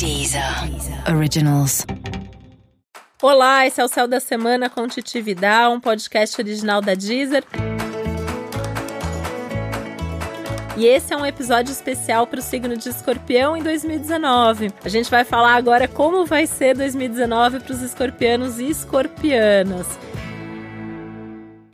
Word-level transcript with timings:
Deezer 0.00 0.42
Originals. 1.14 1.84
Olá, 3.20 3.66
esse 3.66 3.82
é 3.82 3.84
o 3.84 3.88
Céu 3.88 4.08
da 4.08 4.18
Semana 4.18 4.70
com 4.70 4.88
Titi 4.88 5.22
um 5.70 5.78
podcast 5.78 6.40
original 6.40 6.80
da 6.80 6.94
Deezer. 6.94 7.44
E 10.74 10.86
esse 10.86 11.12
é 11.12 11.16
um 11.18 11.26
episódio 11.26 11.70
especial 11.70 12.26
para 12.26 12.40
o 12.40 12.42
signo 12.42 12.78
de 12.78 12.88
Escorpião 12.88 13.54
em 13.54 13.62
2019. 13.62 14.72
A 14.82 14.88
gente 14.88 15.10
vai 15.10 15.22
falar 15.22 15.54
agora 15.54 15.86
como 15.86 16.24
vai 16.24 16.46
ser 16.46 16.74
2019 16.74 17.60
para 17.60 17.74
os 17.74 17.82
escorpianos 17.82 18.58
e 18.58 18.70
escorpianas. 18.70 19.86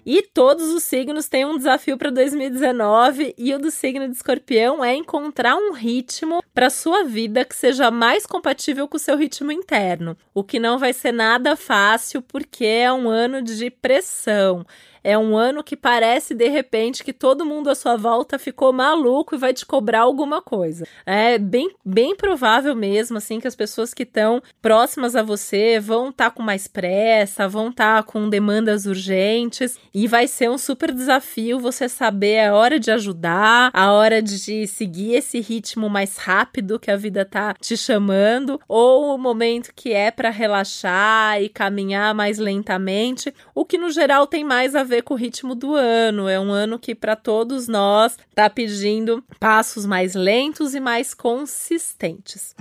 E 0.09 0.23
todos 0.23 0.69
os 0.69 0.85
signos 0.85 1.27
têm 1.27 1.45
um 1.45 1.57
desafio 1.57 1.99
para 1.99 2.13
2019 2.13 3.35
e 3.37 3.53
o 3.53 3.59
do 3.59 3.73
signo 3.73 4.09
de 4.09 4.15
Escorpião 4.15 4.85
é 4.85 4.95
encontrar 4.95 5.57
um 5.57 5.73
ritmo 5.73 6.41
para 6.55 6.71
sua 6.71 7.03
vida 7.03 7.45
que 7.45 7.57
seja 7.57 7.91
mais 7.91 8.25
compatível 8.25 8.87
com 8.87 8.97
o 8.97 9.01
seu 9.01 9.17
ritmo 9.17 9.51
interno. 9.51 10.17
O 10.33 10.45
que 10.45 10.61
não 10.61 10.79
vai 10.79 10.93
ser 10.93 11.11
nada 11.11 11.57
fácil 11.57 12.23
porque 12.23 12.65
é 12.65 12.93
um 12.93 13.09
ano 13.09 13.43
de 13.43 13.69
pressão. 13.69 14.65
É 15.07 15.17
um 15.17 15.37
ano 15.37 15.63
que 15.63 15.77
parece 15.77 16.35
de 16.35 16.49
repente 16.49 17.05
que 17.05 17.13
todo 17.13 17.47
mundo 17.47 17.71
à 17.71 17.77
sua 17.77 17.97
volta 17.97 18.41
ficou 18.41 18.73
maluco 18.73 19.37
e 19.37 19.39
vai 19.39 19.55
te 19.55 19.65
cobrar 19.65 20.01
alguma 20.01 20.43
coisa. 20.43 20.85
É 21.07 21.39
bem, 21.39 21.71
bem 21.85 22.17
provável 22.17 22.75
mesmo, 22.75 23.17
assim, 23.17 23.39
que 23.39 23.47
as 23.47 23.55
pessoas 23.55 23.95
que 23.95 24.03
estão 24.03 24.43
próximas 24.61 25.15
a 25.15 25.23
você 25.23 25.79
vão 25.79 26.09
estar 26.09 26.31
tá 26.31 26.31
com 26.33 26.43
mais 26.43 26.67
pressa, 26.67 27.47
vão 27.47 27.69
estar 27.69 28.03
tá 28.03 28.03
com 28.03 28.29
demandas 28.29 28.85
urgentes 28.85 29.79
e 29.95 30.09
vai 30.09 30.27
ser 30.27 30.51
um 30.51 30.59
super 30.59 30.91
desafio 30.91 31.61
você 31.61 31.89
saber 31.89 32.41
a 32.41 32.57
hora 32.57 32.81
de 32.81 32.91
ajudar, 32.91 33.71
a 33.73 33.93
hora 33.93 34.21
de 34.21 34.67
seguir 34.67 35.15
esse 35.15 35.39
ritmo 35.39 35.89
mais 35.89 36.17
rápido 36.17 36.81
que 36.81 36.91
a 36.91 36.97
vida 36.97 37.25
tá 37.25 37.55
te 37.61 37.77
chamando, 37.77 38.61
ou 38.67 39.15
o 39.15 39.19
momento 39.19 39.73
que 39.73 39.93
é 39.93 40.11
para 40.11 40.31
relaxar 40.31 41.41
e 41.41 41.49
caminhar 41.49 42.13
mais 42.13 42.39
lentamente, 42.39 43.33
o 43.55 43.65
que 43.65 43.79
no 43.79 43.93
geral 43.93 44.27
tem 44.27 44.43
mais 44.43 44.75
a 44.75 44.83
ver 44.83 44.96
ver 44.97 45.03
com 45.03 45.15
o 45.15 45.17
ritmo 45.17 45.55
do 45.55 45.75
ano. 45.75 46.29
É 46.29 46.41
um 46.41 46.51
ano 46.51 46.79
que, 46.79 46.95
para 46.95 47.17
todos 47.17 47.69
nós, 47.69 48.17
está 48.29 48.49
pedindo 48.49 49.23
passos 49.39 49.85
mais 49.85 50.15
lentos 50.15 50.75
e 50.75 50.81
mais 50.81 51.15
consistentes. 51.15 52.55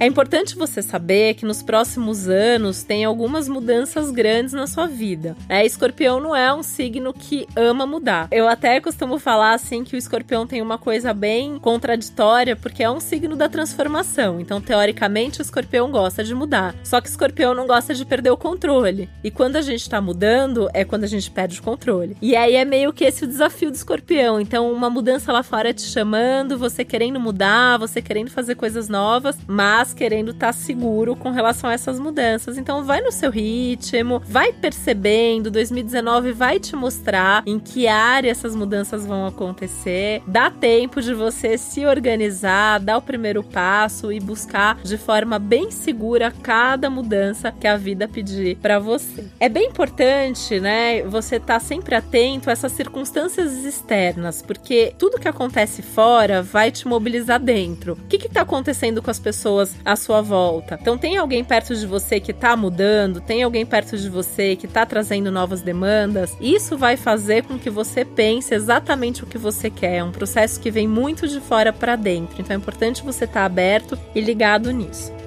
É 0.00 0.06
importante 0.06 0.54
você 0.54 0.80
saber 0.80 1.34
que 1.34 1.44
nos 1.44 1.60
próximos 1.60 2.28
anos 2.28 2.84
tem 2.84 3.04
algumas 3.04 3.48
mudanças 3.48 4.12
grandes 4.12 4.52
na 4.52 4.68
sua 4.68 4.86
vida. 4.86 5.36
É, 5.48 5.66
escorpião 5.66 6.20
não 6.20 6.36
é 6.36 6.54
um 6.54 6.62
signo 6.62 7.12
que 7.12 7.48
ama 7.56 7.84
mudar. 7.84 8.28
Eu 8.30 8.46
até 8.46 8.80
costumo 8.80 9.18
falar 9.18 9.54
assim 9.54 9.82
que 9.82 9.96
o 9.96 9.98
escorpião 9.98 10.46
tem 10.46 10.62
uma 10.62 10.78
coisa 10.78 11.12
bem 11.12 11.58
contraditória, 11.58 12.54
porque 12.54 12.84
é 12.84 12.88
um 12.88 13.00
signo 13.00 13.34
da 13.34 13.48
transformação. 13.48 14.38
Então, 14.38 14.60
teoricamente, 14.60 15.40
o 15.40 15.42
escorpião 15.42 15.90
gosta 15.90 16.22
de 16.22 16.32
mudar. 16.32 16.76
Só 16.84 17.00
que 17.00 17.08
o 17.08 17.10
escorpião 17.10 17.52
não 17.52 17.66
gosta 17.66 17.92
de 17.92 18.04
perder 18.04 18.30
o 18.30 18.36
controle. 18.36 19.10
E 19.24 19.32
quando 19.32 19.56
a 19.56 19.62
gente 19.62 19.90
tá 19.90 20.00
mudando, 20.00 20.70
é 20.74 20.84
quando 20.84 21.02
a 21.02 21.08
gente 21.08 21.28
perde 21.28 21.58
o 21.58 21.62
controle. 21.62 22.16
E 22.22 22.36
aí 22.36 22.54
é 22.54 22.64
meio 22.64 22.92
que 22.92 23.04
esse 23.04 23.24
o 23.24 23.26
desafio 23.26 23.68
do 23.68 23.74
escorpião. 23.74 24.40
Então, 24.40 24.72
uma 24.72 24.88
mudança 24.88 25.32
lá 25.32 25.42
fora 25.42 25.74
te 25.74 25.82
chamando, 25.82 26.56
você 26.56 26.84
querendo 26.84 27.18
mudar, 27.18 27.78
você 27.78 28.00
querendo 28.00 28.30
fazer 28.30 28.54
coisas 28.54 28.88
novas, 28.88 29.36
mas 29.44 29.87
querendo 29.92 30.30
estar 30.30 30.48
tá 30.48 30.52
seguro 30.52 31.16
com 31.16 31.30
relação 31.30 31.68
a 31.70 31.72
essas 31.72 31.98
mudanças. 31.98 32.58
Então 32.58 32.84
vai 32.84 33.00
no 33.00 33.12
seu 33.12 33.30
ritmo, 33.30 34.22
vai 34.26 34.52
percebendo, 34.52 35.50
2019 35.50 36.32
vai 36.32 36.58
te 36.58 36.74
mostrar 36.76 37.42
em 37.46 37.58
que 37.58 37.88
área 37.88 38.30
essas 38.30 38.54
mudanças 38.54 39.06
vão 39.06 39.26
acontecer. 39.26 40.22
Dá 40.26 40.50
tempo 40.50 41.00
de 41.00 41.14
você 41.14 41.58
se 41.58 41.84
organizar, 41.86 42.80
dar 42.80 42.98
o 42.98 43.02
primeiro 43.02 43.42
passo 43.42 44.12
e 44.12 44.20
buscar 44.20 44.78
de 44.82 44.96
forma 44.96 45.38
bem 45.38 45.70
segura 45.70 46.30
cada 46.42 46.90
mudança 46.90 47.52
que 47.52 47.66
a 47.66 47.76
vida 47.76 48.08
pedir 48.08 48.56
para 48.56 48.78
você. 48.78 49.26
É 49.40 49.48
bem 49.48 49.68
importante, 49.68 50.60
né, 50.60 51.02
você 51.02 51.36
estar 51.36 51.54
tá 51.54 51.60
sempre 51.60 51.94
atento 51.94 52.50
a 52.50 52.52
essas 52.52 52.72
circunstâncias 52.72 53.64
externas, 53.64 54.42
porque 54.42 54.94
tudo 54.98 55.18
que 55.18 55.28
acontece 55.28 55.82
fora 55.82 56.42
vai 56.42 56.70
te 56.70 56.86
mobilizar 56.86 57.40
dentro. 57.40 57.92
O 57.92 58.08
que 58.08 58.16
está 58.16 58.42
acontecendo 58.42 59.02
com 59.02 59.10
as 59.10 59.18
pessoas 59.18 59.74
à 59.84 59.96
sua 59.96 60.20
volta. 60.20 60.78
Então 60.80 60.98
tem 60.98 61.16
alguém 61.16 61.44
perto 61.44 61.74
de 61.74 61.86
você 61.86 62.20
que 62.20 62.30
está 62.30 62.56
mudando, 62.56 63.20
tem 63.20 63.42
alguém 63.42 63.64
perto 63.64 63.96
de 63.96 64.08
você 64.08 64.56
que 64.56 64.66
está 64.66 64.84
trazendo 64.84 65.30
novas 65.30 65.62
demandas. 65.62 66.36
Isso 66.40 66.76
vai 66.76 66.96
fazer 66.96 67.44
com 67.44 67.58
que 67.58 67.70
você 67.70 68.04
pense 68.04 68.54
exatamente 68.54 69.24
o 69.24 69.26
que 69.26 69.38
você 69.38 69.70
quer. 69.70 69.96
É 69.96 70.04
um 70.04 70.12
processo 70.12 70.60
que 70.60 70.70
vem 70.70 70.86
muito 70.86 71.26
de 71.26 71.40
fora 71.40 71.72
para 71.72 71.96
dentro. 71.96 72.40
Então 72.40 72.54
é 72.54 72.58
importante 72.58 73.02
você 73.02 73.24
estar 73.24 73.40
tá 73.40 73.46
aberto 73.46 73.98
e 74.14 74.20
ligado 74.20 74.70
nisso. 74.70 75.17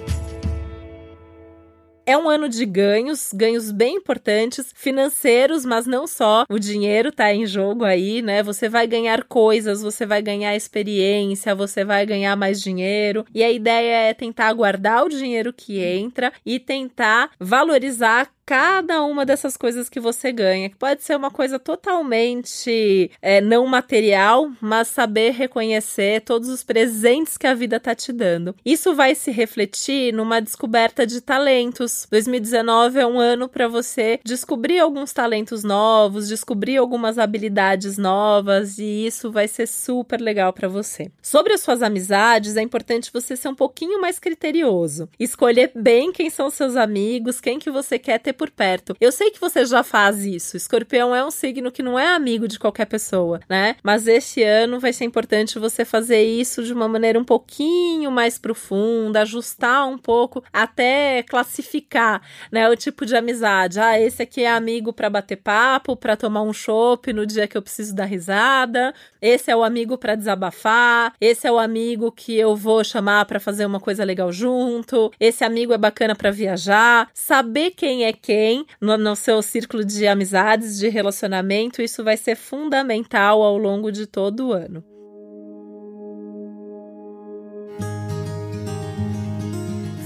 É 2.12 2.18
um 2.18 2.30
ano 2.30 2.50
de 2.50 2.66
ganhos, 2.66 3.32
ganhos 3.34 3.72
bem 3.72 3.96
importantes, 3.96 4.74
financeiros, 4.76 5.66
mas 5.66 5.88
não 5.88 6.06
só. 6.06 6.44
O 6.50 6.60
dinheiro 6.60 7.10
tá 7.10 7.34
em 7.34 7.46
jogo 7.46 7.86
aí, 7.86 8.22
né? 8.22 8.44
Você 8.44 8.68
vai 8.68 8.86
ganhar 8.86 9.24
coisas, 9.24 9.82
você 9.82 10.06
vai 10.06 10.22
ganhar 10.22 10.54
experiência, 10.54 11.56
você 11.56 11.86
vai 11.86 12.06
ganhar 12.06 12.36
mais 12.36 12.62
dinheiro. 12.62 13.26
E 13.34 13.42
a 13.42 13.50
ideia 13.50 14.10
é 14.10 14.14
tentar 14.14 14.52
guardar 14.52 15.06
o 15.06 15.10
dinheiro 15.10 15.54
que 15.54 15.80
entra 15.80 16.34
e 16.46 16.60
tentar 16.60 17.30
valorizar 17.40 18.30
cada 18.46 19.04
uma 19.04 19.26
dessas 19.26 19.56
coisas 19.56 19.90
que 19.90 20.00
você 20.00 20.32
ganha, 20.32 20.70
que 20.70 20.76
pode 20.76 21.04
ser 21.04 21.16
uma 21.16 21.32
coisa 21.32 21.58
totalmente 21.60 23.12
é, 23.22 23.40
não 23.42 23.66
material, 23.66 24.52
mas 24.60 24.88
saber 24.88 25.32
reconhecer 25.32 26.22
todos 26.22 26.50
os 26.50 26.64
presentes 26.64 27.38
que 27.38 27.48
a 27.48 27.54
vida 27.54 27.80
tá 27.80 27.96
te 27.96 28.12
dando. 28.12 28.56
Isso 28.66 28.94
vai 28.94 29.16
se 29.16 29.32
refletir 29.32 30.14
numa 30.14 30.42
descoberta 30.42 31.06
de 31.06 31.22
talentos. 31.22 32.08
2019 32.12 33.00
é 33.00 33.06
um 33.06 33.20
ano 33.20 33.48
para 33.48 33.68
você 33.68 34.20
descobrir 34.24 34.80
alguns 34.80 35.14
talentos 35.14 35.64
novos, 35.64 36.28
descobrir 36.28 36.78
algumas 36.78 37.18
habilidades 37.18 37.98
novas 37.98 38.78
e 38.80 39.06
isso 39.06 39.32
vai 39.32 39.48
ser 39.48 39.68
super 39.68 40.20
legal 40.20 40.52
para 40.52 40.68
você. 40.68 41.12
Sobre 41.22 41.54
as 41.54 41.62
suas 41.62 41.82
amizades, 41.82 42.58
é 42.58 42.62
importante 42.62 43.12
você 43.14 43.36
ser 43.36 43.48
um 43.48 43.56
pouquinho 43.56 44.02
mais 44.02 44.20
criterioso, 44.20 45.10
escolher 45.20 45.72
bem 45.76 46.12
quem 46.12 46.30
são 46.30 46.50
seus 46.50 46.76
amigos, 46.76 47.40
quem 47.40 47.60
que 47.60 47.72
você 47.72 47.98
quer 47.98 48.20
ter 48.20 48.34
por 48.42 48.50
perto. 48.50 48.96
Eu 49.00 49.12
sei 49.12 49.30
que 49.30 49.40
você 49.40 49.64
já 49.64 49.84
faz 49.84 50.26
isso. 50.26 50.58
Escorpião 50.58 51.16
é 51.16 51.24
um 51.24 51.30
signo 51.30 51.72
que 51.72 51.84
não 51.84 52.00
é 52.00 52.08
amigo 52.08 52.48
de 52.48 52.58
qualquer 52.58 52.86
pessoa, 52.86 53.40
né? 53.48 53.76
Mas 53.84 54.08
este 54.08 54.42
ano 54.42 54.80
vai 54.80 54.92
ser 54.92 55.06
importante 55.06 55.60
você 55.60 55.86
fazer 55.86 56.24
isso 56.24 56.64
de 56.64 56.74
uma 56.74 56.88
maneira 56.88 57.20
um 57.20 57.24
pouquinho 57.24 58.10
mais 58.10 58.40
profunda, 58.40 59.22
ajustar 59.22 59.88
um 59.88 59.96
pouco, 59.96 60.44
até 60.52 61.22
classificar, 61.30 62.24
né, 62.52 62.68
o 62.68 62.76
tipo 62.76 63.06
de 63.06 63.16
amizade. 63.16 63.80
Ah, 63.80 64.00
esse 64.00 64.24
aqui 64.24 64.42
é 64.42 64.50
amigo 64.50 64.92
para 64.92 65.08
bater 65.08 65.36
papo, 65.36 65.96
para 65.96 66.18
tomar 66.18 66.42
um 66.42 66.52
chopp 66.52 67.14
no 67.14 67.28
dia 67.28 67.48
que 67.48 67.56
eu 67.56 67.62
preciso 67.62 67.94
dar 67.94 68.06
risada. 68.06 68.92
Esse 69.22 69.52
é 69.52 69.56
o 69.56 69.64
amigo 69.64 70.00
para 70.00 70.16
desabafar. 70.16 71.14
Esse 71.22 71.46
é 71.46 71.52
o 71.52 71.60
amigo 71.60 72.12
que 72.12 72.36
eu 72.36 72.56
vou 72.56 72.84
chamar 72.84 73.26
para 73.26 73.40
fazer 73.40 73.68
uma 73.68 73.80
coisa 73.80 74.04
legal 74.04 74.32
junto. 74.32 75.12
Esse 75.20 75.44
amigo 75.44 75.74
é 75.74 75.78
bacana 75.78 76.16
para 76.16 76.32
viajar. 76.32 77.08
Saber 77.14 77.70
quem 77.72 78.06
é 78.06 78.12
quem 78.22 78.66
no, 78.80 78.98
no 78.98 79.16
seu 79.16 79.42
círculo 79.42 79.84
de 79.84 80.08
amizades, 80.08 80.78
de 80.78 80.88
relacionamento, 80.90 81.82
isso 81.82 82.04
vai 82.04 82.18
ser 82.18 82.36
fundamental 82.36 83.42
ao 83.42 83.58
longo 83.58 83.92
de 83.92 84.06
todo 84.06 84.50
o 84.50 84.54
ano. 84.54 84.91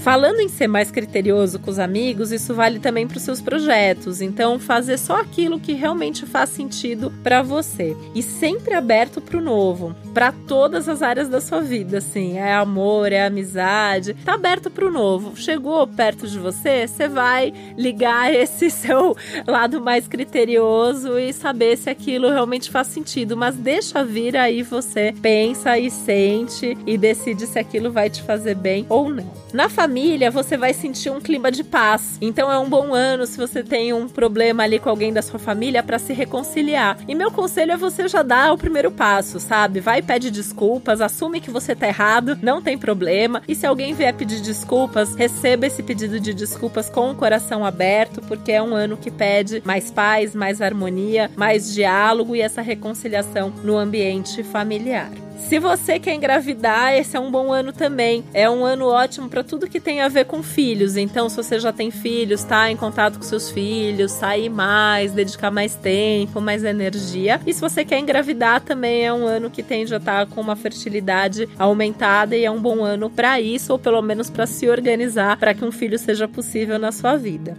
Falando 0.06 0.38
em 0.38 0.48
ser 0.48 0.68
mais 0.68 0.88
criterioso 0.88 1.58
com 1.58 1.68
os 1.68 1.80
amigos, 1.80 2.30
isso 2.30 2.54
vale 2.54 2.78
também 2.78 3.08
para 3.08 3.16
os 3.16 3.24
seus 3.24 3.40
projetos. 3.40 4.20
Então, 4.20 4.56
fazer 4.56 4.98
só 4.98 5.16
aquilo 5.16 5.58
que 5.58 5.72
realmente 5.72 6.24
faz 6.24 6.50
sentido 6.50 7.12
para 7.24 7.42
você 7.42 7.96
e 8.14 8.22
sempre 8.22 8.72
aberto 8.72 9.20
para 9.20 9.36
o 9.36 9.40
novo, 9.40 9.96
para 10.14 10.30
todas 10.30 10.88
as 10.88 11.02
áreas 11.02 11.28
da 11.28 11.40
sua 11.40 11.60
vida, 11.60 11.98
assim, 11.98 12.38
é 12.38 12.54
amor, 12.54 13.10
é 13.10 13.26
amizade, 13.26 14.14
tá 14.24 14.34
aberto 14.34 14.70
para 14.70 14.86
o 14.86 14.92
novo. 14.92 15.36
Chegou 15.36 15.84
perto 15.88 16.28
de 16.28 16.38
você, 16.38 16.86
você 16.86 17.08
vai 17.08 17.52
ligar 17.76 18.30
esse 18.32 18.70
seu 18.70 19.16
lado 19.44 19.80
mais 19.80 20.06
criterioso 20.06 21.18
e 21.18 21.32
saber 21.32 21.76
se 21.76 21.90
aquilo 21.90 22.30
realmente 22.30 22.70
faz 22.70 22.86
sentido, 22.86 23.36
mas 23.36 23.56
deixa 23.56 24.04
vir 24.04 24.36
aí 24.36 24.62
você 24.62 25.12
pensa 25.20 25.76
e 25.76 25.90
sente 25.90 26.78
e 26.86 26.96
decide 26.96 27.44
se 27.44 27.58
aquilo 27.58 27.90
vai 27.90 28.08
te 28.08 28.22
fazer 28.22 28.54
bem 28.54 28.86
ou 28.88 29.08
não. 29.08 29.34
Na 29.52 29.68
família 29.68 29.95
família, 29.96 30.30
você 30.30 30.58
vai 30.58 30.74
sentir 30.74 31.08
um 31.08 31.22
clima 31.22 31.50
de 31.50 31.64
paz. 31.64 32.18
Então 32.20 32.52
é 32.52 32.58
um 32.58 32.68
bom 32.68 32.92
ano 32.92 33.26
se 33.26 33.38
você 33.38 33.62
tem 33.62 33.94
um 33.94 34.06
problema 34.06 34.62
ali 34.62 34.78
com 34.78 34.90
alguém 34.90 35.10
da 35.10 35.22
sua 35.22 35.38
família 35.38 35.82
para 35.82 35.98
se 35.98 36.12
reconciliar. 36.12 36.98
E 37.08 37.14
meu 37.14 37.30
conselho 37.30 37.72
é 37.72 37.78
você 37.78 38.06
já 38.06 38.22
dar 38.22 38.52
o 38.52 38.58
primeiro 38.58 38.90
passo, 38.90 39.40
sabe? 39.40 39.80
Vai 39.80 40.02
pede 40.02 40.30
desculpas, 40.30 41.00
assume 41.00 41.40
que 41.40 41.50
você 41.50 41.74
tá 41.74 41.88
errado, 41.88 42.38
não 42.42 42.60
tem 42.60 42.76
problema. 42.76 43.40
E 43.48 43.54
se 43.54 43.66
alguém 43.66 43.94
vier 43.94 44.12
pedir 44.12 44.42
desculpas, 44.42 45.14
receba 45.14 45.66
esse 45.66 45.82
pedido 45.82 46.20
de 46.20 46.34
desculpas 46.34 46.90
com 46.90 47.10
o 47.10 47.14
coração 47.14 47.64
aberto, 47.64 48.20
porque 48.28 48.52
é 48.52 48.62
um 48.62 48.74
ano 48.74 48.98
que 48.98 49.10
pede 49.10 49.62
mais 49.64 49.90
paz, 49.90 50.34
mais 50.34 50.60
harmonia, 50.60 51.30
mais 51.34 51.72
diálogo 51.72 52.36
e 52.36 52.42
essa 52.42 52.60
reconciliação 52.60 53.50
no 53.64 53.78
ambiente 53.78 54.42
familiar. 54.42 55.25
Se 55.38 55.58
você 55.60 56.00
quer 56.00 56.14
engravidar, 56.14 56.94
esse 56.94 57.16
é 57.16 57.20
um 57.20 57.30
bom 57.30 57.52
ano 57.52 57.72
também. 57.72 58.24
É 58.34 58.50
um 58.50 58.64
ano 58.64 58.86
ótimo 58.86 59.28
para 59.28 59.44
tudo 59.44 59.68
que 59.68 59.78
tem 59.78 60.00
a 60.00 60.08
ver 60.08 60.24
com 60.24 60.42
filhos. 60.42 60.96
Então, 60.96 61.28
se 61.28 61.36
você 61.36 61.60
já 61.60 61.72
tem 61.72 61.90
filhos, 61.90 62.42
tá 62.42 62.70
em 62.70 62.76
contato 62.76 63.18
com 63.18 63.22
seus 63.22 63.50
filhos, 63.50 64.10
sair 64.10 64.48
mais, 64.48 65.12
dedicar 65.12 65.50
mais 65.50 65.74
tempo, 65.74 66.40
mais 66.40 66.64
energia. 66.64 67.40
E 67.46 67.52
se 67.52 67.60
você 67.60 67.84
quer 67.84 67.98
engravidar, 67.98 68.60
também 68.60 69.06
é 69.06 69.12
um 69.12 69.26
ano 69.26 69.50
que 69.50 69.62
tende 69.62 69.94
a 69.94 69.98
estar 69.98 70.26
tá 70.26 70.34
com 70.34 70.40
uma 70.40 70.56
fertilidade 70.56 71.48
aumentada 71.58 72.36
e 72.36 72.44
é 72.44 72.50
um 72.50 72.60
bom 72.60 72.82
ano 72.82 73.08
para 73.08 73.40
isso, 73.40 73.72
ou 73.72 73.78
pelo 73.78 74.02
menos 74.02 74.28
para 74.28 74.46
se 74.46 74.68
organizar 74.68 75.36
para 75.36 75.54
que 75.54 75.64
um 75.64 75.70
filho 75.70 75.98
seja 75.98 76.26
possível 76.26 76.78
na 76.78 76.90
sua 76.90 77.16
vida. 77.16 77.56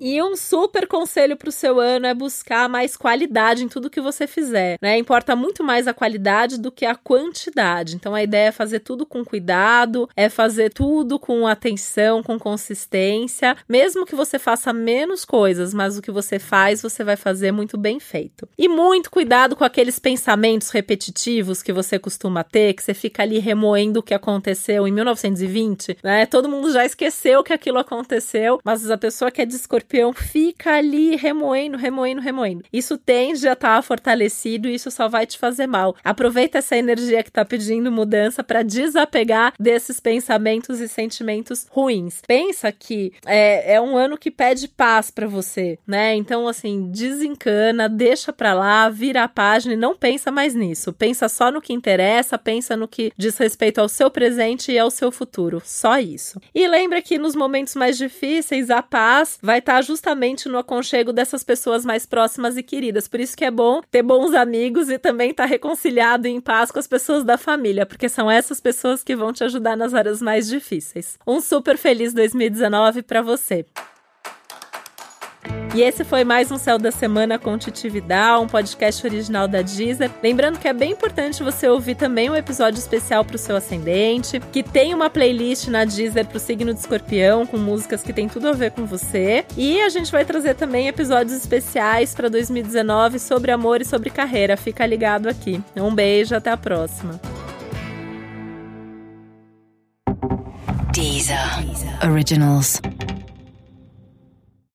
E 0.00 0.22
um 0.22 0.36
super 0.36 0.86
conselho 0.86 1.36
para 1.36 1.48
o 1.48 1.52
seu 1.52 1.80
ano 1.80 2.06
é 2.06 2.14
buscar 2.14 2.68
mais 2.68 2.96
qualidade 2.96 3.64
em 3.64 3.68
tudo 3.68 3.90
que 3.90 4.00
você 4.00 4.26
fizer, 4.26 4.78
né? 4.80 4.96
Importa 4.96 5.34
muito 5.34 5.64
mais 5.64 5.88
a 5.88 5.94
qualidade 5.94 6.58
do 6.58 6.70
que 6.70 6.86
a 6.86 6.94
quantidade. 6.94 7.96
Então 7.96 8.14
a 8.14 8.22
ideia 8.22 8.48
é 8.48 8.52
fazer 8.52 8.80
tudo 8.80 9.04
com 9.04 9.24
cuidado, 9.24 10.08
é 10.14 10.28
fazer 10.28 10.72
tudo 10.72 11.18
com 11.18 11.46
atenção, 11.46 12.22
com 12.22 12.38
consistência, 12.38 13.56
mesmo 13.68 14.06
que 14.06 14.14
você 14.14 14.38
faça 14.38 14.72
menos 14.72 15.24
coisas, 15.24 15.74
mas 15.74 15.98
o 15.98 16.02
que 16.02 16.12
você 16.12 16.38
faz, 16.38 16.80
você 16.80 17.02
vai 17.02 17.16
fazer 17.16 17.50
muito 17.50 17.76
bem 17.76 17.98
feito. 17.98 18.48
E 18.56 18.68
muito 18.68 19.10
cuidado 19.10 19.56
com 19.56 19.64
aqueles 19.64 19.98
pensamentos 19.98 20.70
repetitivos 20.70 21.62
que 21.62 21.72
você 21.72 21.98
costuma 21.98 22.44
ter, 22.44 22.74
que 22.74 22.84
você 22.84 22.94
fica 22.94 23.24
ali 23.24 23.40
remoendo 23.40 23.98
o 23.98 24.02
que 24.02 24.14
aconteceu 24.14 24.86
em 24.86 24.92
1920, 24.92 25.98
né? 26.04 26.24
Todo 26.26 26.48
mundo 26.48 26.72
já 26.72 26.84
esqueceu 26.84 27.42
que 27.42 27.52
aquilo 27.52 27.78
aconteceu, 27.78 28.60
mas 28.64 28.88
a 28.88 28.96
pessoa 28.96 29.30
que 29.30 29.42
é 29.42 29.44
escorpião 29.88 30.12
fica 30.12 30.74
ali 30.74 31.16
remoendo, 31.16 31.76
remoendo, 31.78 32.20
remoendo. 32.20 32.64
Isso 32.72 32.98
tende 32.98 33.48
a 33.48 33.54
estar 33.54 33.76
tá 33.76 33.82
fortalecido 33.82 34.68
e 34.68 34.74
isso 34.74 34.90
só 34.90 35.08
vai 35.08 35.26
te 35.26 35.38
fazer 35.38 35.66
mal. 35.66 35.96
Aproveita 36.04 36.58
essa 36.58 36.76
energia 36.76 37.22
que 37.22 37.30
está 37.30 37.44
pedindo 37.44 37.90
mudança 37.90 38.44
para 38.44 38.62
desapegar 38.62 39.54
desses 39.58 39.98
pensamentos 39.98 40.80
e 40.80 40.88
sentimentos 40.88 41.66
ruins. 41.70 42.20
Pensa 42.26 42.70
que 42.70 43.12
é, 43.26 43.74
é 43.74 43.80
um 43.80 43.96
ano 43.96 44.18
que 44.18 44.30
pede 44.30 44.68
paz 44.68 45.10
para 45.10 45.26
você, 45.26 45.78
né? 45.86 46.14
Então, 46.14 46.46
assim, 46.46 46.90
desencana, 46.90 47.88
deixa 47.88 48.32
para 48.32 48.52
lá, 48.52 48.88
vira 48.90 49.24
a 49.24 49.28
página 49.28 49.74
e 49.74 49.76
não 49.76 49.96
pensa 49.96 50.30
mais 50.30 50.54
nisso. 50.54 50.92
Pensa 50.92 51.28
só 51.28 51.50
no 51.50 51.62
que 51.62 51.72
interessa, 51.72 52.36
pensa 52.36 52.76
no 52.76 52.86
que 52.86 53.12
diz 53.16 53.38
respeito 53.38 53.80
ao 53.80 53.88
seu 53.88 54.10
presente 54.10 54.72
e 54.72 54.78
ao 54.78 54.90
seu 54.90 55.10
futuro. 55.10 55.62
Só 55.64 55.98
isso. 55.98 56.40
E 56.54 56.66
lembra 56.68 57.00
que 57.00 57.18
nos 57.18 57.34
momentos 57.34 57.74
mais 57.74 57.96
difíceis, 57.96 58.70
a 58.70 58.82
paz 58.82 59.38
vai 59.40 59.58
estar 59.58 59.74
tá 59.74 59.77
justamente 59.82 60.48
no 60.48 60.58
aconchego 60.58 61.12
dessas 61.12 61.42
pessoas 61.42 61.84
mais 61.84 62.06
próximas 62.06 62.56
e 62.56 62.62
queridas. 62.62 63.08
Por 63.08 63.20
isso 63.20 63.36
que 63.36 63.44
é 63.44 63.50
bom 63.50 63.80
ter 63.90 64.02
bons 64.02 64.34
amigos 64.34 64.88
e 64.90 64.98
também 64.98 65.30
estar 65.30 65.44
tá 65.44 65.48
reconciliado 65.48 66.26
e 66.26 66.30
em 66.30 66.40
paz 66.40 66.70
com 66.70 66.78
as 66.78 66.86
pessoas 66.86 67.24
da 67.24 67.38
família, 67.38 67.86
porque 67.86 68.08
são 68.08 68.30
essas 68.30 68.60
pessoas 68.60 69.02
que 69.02 69.16
vão 69.16 69.32
te 69.32 69.44
ajudar 69.44 69.76
nas 69.76 69.94
áreas 69.94 70.22
mais 70.22 70.48
difíceis. 70.48 71.18
Um 71.26 71.40
super 71.40 71.76
feliz 71.76 72.12
2019 72.12 73.02
para 73.02 73.22
você. 73.22 73.64
E 75.78 75.82
esse 75.82 76.02
foi 76.02 76.24
mais 76.24 76.50
um 76.50 76.58
Céu 76.58 76.76
da 76.76 76.90
Semana 76.90 77.38
com 77.38 77.56
Titividade, 77.56 78.42
um 78.42 78.48
podcast 78.48 79.06
original 79.06 79.46
da 79.46 79.62
Deezer. 79.62 80.10
Lembrando 80.20 80.58
que 80.58 80.66
é 80.66 80.72
bem 80.72 80.90
importante 80.90 81.40
você 81.40 81.68
ouvir 81.68 81.94
também 81.94 82.28
um 82.28 82.34
episódio 82.34 82.80
especial 82.80 83.24
para 83.24 83.36
o 83.36 83.38
seu 83.38 83.54
ascendente, 83.54 84.40
que 84.52 84.60
tem 84.60 84.92
uma 84.92 85.08
playlist 85.08 85.68
na 85.68 85.84
Deezer 85.84 86.26
para 86.26 86.36
o 86.36 86.40
signo 86.40 86.74
de 86.74 86.80
escorpião, 86.80 87.46
com 87.46 87.58
músicas 87.58 88.02
que 88.02 88.12
tem 88.12 88.28
tudo 88.28 88.48
a 88.48 88.52
ver 88.52 88.72
com 88.72 88.86
você. 88.86 89.44
E 89.56 89.80
a 89.80 89.88
gente 89.88 90.10
vai 90.10 90.24
trazer 90.24 90.56
também 90.56 90.88
episódios 90.88 91.36
especiais 91.36 92.12
para 92.12 92.28
2019 92.28 93.20
sobre 93.20 93.52
amor 93.52 93.80
e 93.80 93.84
sobre 93.84 94.10
carreira. 94.10 94.56
Fica 94.56 94.84
ligado 94.84 95.28
aqui. 95.28 95.62
Um 95.76 95.94
beijo, 95.94 96.34
até 96.34 96.50
a 96.50 96.56
próxima. 96.56 97.20
Deezer. 100.92 101.38
Deezer. 101.62 102.10
Originals. 102.10 102.80